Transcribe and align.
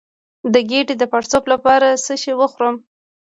د 0.53 0.55
ګیډې 0.69 0.95
د 0.97 1.03
پړسوب 1.11 1.43
لپاره 1.53 1.87
باید 1.91 2.01
څه 2.05 2.13
شی 2.21 2.33
وخورم؟ 2.37 2.75